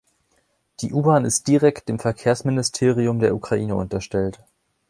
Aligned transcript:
Die 0.79 0.93
U-Bahn 0.93 1.25
ist 1.25 1.47
direkt 1.47 1.87
dem 1.87 1.99
Verkehrsministerium 1.99 3.19
der 3.19 3.35
Ukraine 3.35 3.75
unterstellt. 3.75 4.39